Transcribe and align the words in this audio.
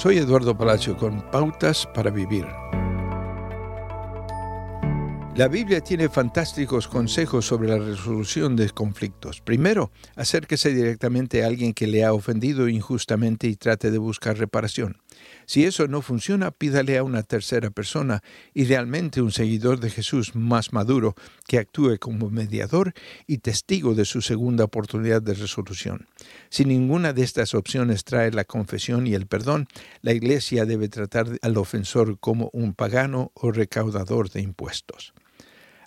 Soy 0.00 0.16
Eduardo 0.16 0.56
Palacio 0.56 0.96
con 0.96 1.20
Pautas 1.30 1.86
para 1.86 2.10
Vivir. 2.10 2.46
La 5.40 5.48
Biblia 5.48 5.80
tiene 5.80 6.10
fantásticos 6.10 6.86
consejos 6.86 7.46
sobre 7.46 7.70
la 7.70 7.78
resolución 7.78 8.56
de 8.56 8.68
conflictos. 8.68 9.40
Primero, 9.40 9.90
acérquese 10.14 10.74
directamente 10.74 11.42
a 11.42 11.46
alguien 11.46 11.72
que 11.72 11.86
le 11.86 12.04
ha 12.04 12.12
ofendido 12.12 12.68
injustamente 12.68 13.46
y 13.46 13.56
trate 13.56 13.90
de 13.90 13.96
buscar 13.96 14.36
reparación. 14.36 14.98
Si 15.46 15.64
eso 15.64 15.88
no 15.88 16.02
funciona, 16.02 16.50
pídale 16.50 16.98
a 16.98 17.04
una 17.04 17.22
tercera 17.22 17.70
persona, 17.70 18.22
idealmente 18.52 19.22
un 19.22 19.32
seguidor 19.32 19.80
de 19.80 19.88
Jesús 19.88 20.34
más 20.34 20.74
maduro, 20.74 21.14
que 21.48 21.56
actúe 21.56 21.96
como 21.98 22.28
mediador 22.28 22.92
y 23.26 23.38
testigo 23.38 23.94
de 23.94 24.04
su 24.04 24.20
segunda 24.20 24.64
oportunidad 24.64 25.22
de 25.22 25.32
resolución. 25.32 26.06
Si 26.50 26.66
ninguna 26.66 27.14
de 27.14 27.22
estas 27.22 27.54
opciones 27.54 28.04
trae 28.04 28.30
la 28.30 28.44
confesión 28.44 29.06
y 29.06 29.14
el 29.14 29.26
perdón, 29.26 29.68
la 30.02 30.12
Iglesia 30.12 30.66
debe 30.66 30.90
tratar 30.90 31.38
al 31.40 31.56
ofensor 31.56 32.18
como 32.18 32.50
un 32.52 32.74
pagano 32.74 33.32
o 33.32 33.52
recaudador 33.52 34.28
de 34.28 34.42
impuestos. 34.42 35.14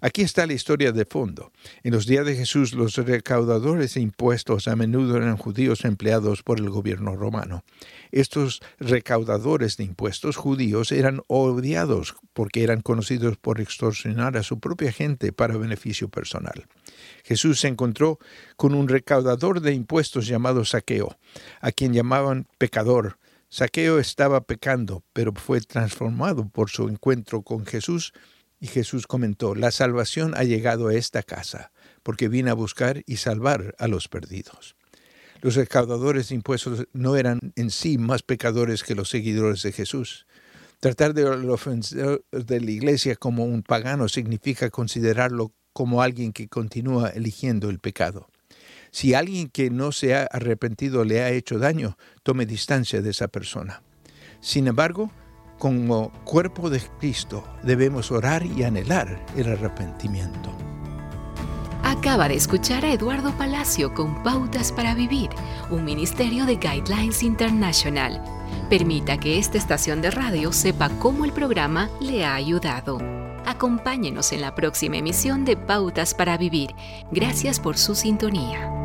Aquí 0.05 0.21
está 0.21 0.45
la 0.45 0.52
historia 0.52 0.91
de 0.91 1.05
fondo. 1.05 1.53
En 1.81 1.93
los 1.93 2.05
días 2.05 2.25
de 2.25 2.35
Jesús, 2.35 2.73
los 2.73 2.98
recaudadores 2.98 3.93
de 3.93 4.02
impuestos 4.02 4.67
a 4.67 4.76
menudo 4.76 5.16
eran 5.16 5.38
judíos 5.38 5.85
empleados 5.85 6.43
por 6.43 6.59
el 6.59 6.70
gobierno 6.70 7.16
romano. 7.16 7.63
Estos 8.12 8.59
recaudadores 8.79 9.77
de 9.77 9.85
impuestos 9.85 10.35
judíos 10.35 10.91
eran 10.91 11.21
odiados 11.27 12.16
porque 12.34 12.66
eran 12.66 12.81
conocidos 12.81 13.38
por 13.38 13.62
extorsionar 13.62 14.35
a 14.35 14.43
su 14.43 14.59
propia 14.59 14.91
gente 14.91 15.31
para 15.31 15.55
beneficio 15.55 16.09
personal. 16.09 16.65
Jesús 17.23 17.62
se 17.62 17.70
encontró 17.70 18.20
con 18.57 18.76
un 18.76 18.90
recaudador 18.90 19.62
de 19.62 19.73
impuestos 19.73 20.27
llamado 20.27 20.65
Saqueo, 20.65 21.17
a 21.62 21.71
quien 21.71 21.93
llamaban 21.93 22.45
pecador. 22.57 23.20
Saqueo 23.48 23.99
estaba 23.99 24.41
pecando, 24.41 25.01
pero 25.13 25.31
fue 25.31 25.62
transformado 25.62 26.49
por 26.49 26.70
su 26.70 26.90
encuentro 26.90 27.41
con 27.41 27.65
Jesús 27.65 28.12
y 28.63 28.67
Jesús 28.67 29.07
comentó, 29.07 29.55
la 29.55 29.71
salvación 29.71 30.35
ha 30.37 30.45
llegado 30.45 30.87
a 30.87 30.93
esta 30.93 31.21
casa, 31.21 31.73
porque 32.01 32.29
vine 32.29 32.49
a 32.49 32.53
buscar 32.53 33.03
y 33.05 33.17
salvar 33.17 33.75
a 33.77 33.89
los 33.89 34.07
perdidos. 34.07 34.77
Los 35.41 35.55
recaudadores 35.55 36.29
de 36.29 36.35
impuestos 36.35 36.87
no 36.93 37.17
eran 37.17 37.51
en 37.57 37.69
sí 37.71 37.97
más 37.97 38.23
pecadores 38.23 38.84
que 38.84 38.95
los 38.95 39.09
seguidores 39.09 39.63
de 39.63 39.73
Jesús. 39.73 40.27
Tratar 40.79 41.13
de 41.13 41.25
ofensor 41.25 42.23
de 42.31 42.61
la 42.61 42.71
iglesia 42.71 43.17
como 43.17 43.43
un 43.43 43.63
pagano 43.63 44.07
significa 44.07 44.69
considerarlo 44.69 45.51
como 45.73 46.01
alguien 46.01 46.31
que 46.31 46.47
continúa 46.47 47.09
eligiendo 47.09 47.69
el 47.69 47.79
pecado. 47.79 48.29
Si 48.91 49.13
alguien 49.13 49.49
que 49.49 49.71
no 49.71 49.91
se 49.91 50.15
ha 50.15 50.23
arrepentido 50.23 51.03
le 51.03 51.21
ha 51.21 51.31
hecho 51.31 51.59
daño, 51.59 51.97
tome 52.23 52.45
distancia 52.45 53.01
de 53.01 53.09
esa 53.09 53.27
persona. 53.27 53.84
Sin 54.39 54.67
embargo, 54.67 55.11
como 55.63 56.11
cuerpo 56.25 56.69
de 56.69 56.81
Cristo 56.99 57.41
debemos 57.63 58.11
orar 58.11 58.45
y 58.45 58.63
anhelar 58.63 59.25
el 59.37 59.49
arrepentimiento. 59.49 60.51
Acaba 61.83 62.27
de 62.27 62.35
escuchar 62.35 62.83
a 62.83 62.91
Eduardo 62.91 63.31
Palacio 63.37 63.93
con 63.93 64.22
Pautas 64.23 64.73
para 64.73 64.94
Vivir, 64.94 65.29
un 65.69 65.85
ministerio 65.85 66.45
de 66.45 66.57
Guidelines 66.57 67.23
International. 67.23 68.22
Permita 68.69 69.17
que 69.17 69.39
esta 69.39 69.57
estación 69.57 70.01
de 70.01 70.11
radio 70.11 70.51
sepa 70.51 70.89
cómo 71.00 71.23
el 71.23 71.31
programa 71.31 71.89
le 72.01 72.25
ha 72.25 72.35
ayudado. 72.35 72.97
Acompáñenos 73.45 74.34
en 74.34 74.41
la 74.41 74.56
próxima 74.56 74.97
emisión 74.97 75.45
de 75.45 75.56
Pautas 75.56 76.13
para 76.13 76.38
Vivir. 76.38 76.75
Gracias 77.09 77.61
por 77.61 77.78
su 77.78 77.95
sintonía. 77.95 78.82